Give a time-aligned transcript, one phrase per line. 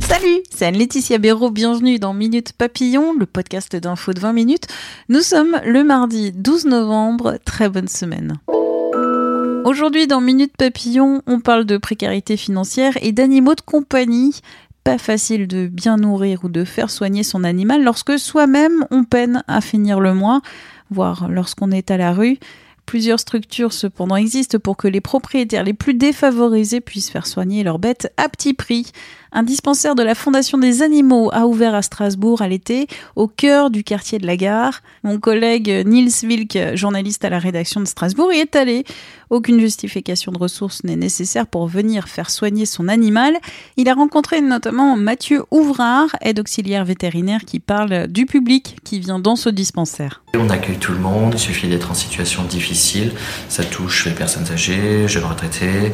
[0.00, 4.66] Salut, c'est Anne-Laetitia Béraud, bienvenue dans Minute Papillon, le podcast d'info de 20 minutes.
[5.08, 8.34] Nous sommes le mardi 12 novembre, très bonne semaine.
[9.64, 14.40] Aujourd'hui dans Minute Papillon, on parle de précarité financière et d'animaux de compagnie.
[14.84, 19.42] Pas facile de bien nourrir ou de faire soigner son animal lorsque soi-même on peine
[19.48, 20.42] à finir le mois,
[20.90, 22.36] voire lorsqu'on est à la rue.
[22.86, 27.80] Plusieurs structures cependant existent pour que les propriétaires les plus défavorisés puissent faire soigner leurs
[27.80, 28.92] bêtes à petit prix.
[29.32, 33.70] Un dispensaire de la Fondation des animaux a ouvert à Strasbourg à l'été, au cœur
[33.70, 34.82] du quartier de la gare.
[35.02, 38.84] Mon collègue Niels Wilk, journaliste à la rédaction de Strasbourg, y est allé.
[39.28, 43.36] Aucune justification de ressources n'est nécessaire pour venir faire soigner son animal.
[43.76, 49.18] Il a rencontré notamment Mathieu Ouvrard, aide auxiliaire vétérinaire, qui parle du public qui vient
[49.18, 50.22] dans ce dispensaire.
[50.34, 52.75] On accueille tout le monde, il suffit d'être en situation difficile.
[53.48, 55.92] Ça touche les personnes âgées, jeunes retraités,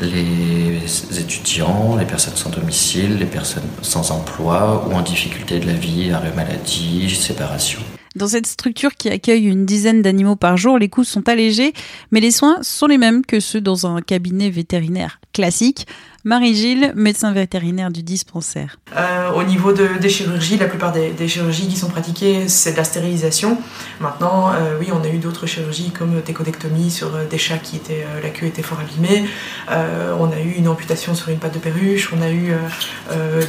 [0.00, 0.78] les
[1.18, 6.10] étudiants, les personnes sans domicile, les personnes sans emploi ou en difficulté de la vie,
[6.10, 7.80] arrêt maladie, séparation.
[8.16, 11.74] Dans cette structure qui accueille une dizaine d'animaux par jour, les coûts sont allégés,
[12.10, 15.86] mais les soins sont les mêmes que ceux dans un cabinet vétérinaire classique.
[16.26, 18.80] Marie-Gilles, médecin vétérinaire du dispensaire.
[18.96, 22.72] Euh, au niveau de, des chirurgies, la plupart des, des, chirurgies qui sont pratiquées, c'est
[22.72, 23.58] de la stérilisation.
[24.00, 27.76] Maintenant, euh, oui, on a eu d'autres chirurgies comme técodectomie sur euh, des chats qui
[27.76, 29.28] étaient, la queue était fort abîmée.
[29.68, 32.12] on a eu une amputation sur une patte de perruche.
[32.12, 32.52] On a eu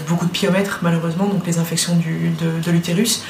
[0.08, 3.23] beaucoup de piomètres, malheureusement, donc les infections du, de, de l'utérus.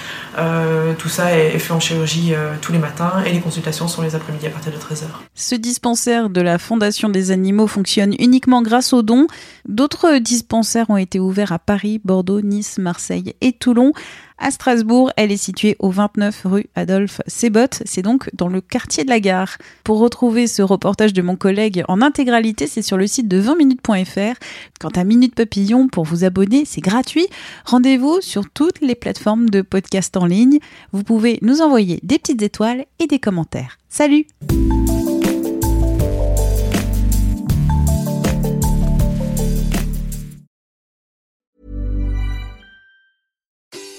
[0.97, 4.13] tout ça est, est, fait en chirurgie tous les matins et les consultations sont les
[4.13, 5.05] après-midi à partir de 13h.
[5.35, 9.27] Ce dispensaire de la Fondation des animaux fonctionne uniquement grâce aux dons.
[9.67, 13.93] D'autres dispensaires ont été ouverts à Paris, Bordeaux, Nice, Marseille et Toulon.
[14.39, 19.03] À Strasbourg, elle est située au 29 rue Adolphe Sébot, c'est donc dans le quartier
[19.03, 19.57] de la gare.
[19.83, 24.37] Pour retrouver ce reportage de mon collègue en intégralité, c'est sur le site de 20minutes.fr.
[24.79, 27.27] Quant à Minute Papillon, pour vous abonner, c'est gratuit.
[27.65, 30.59] Rendez-vous sur toutes les plateformes de podcast en ligne.
[30.91, 33.79] Vous pouvez nous envoyer des petites étoiles et des commentaires.
[33.89, 34.27] Salut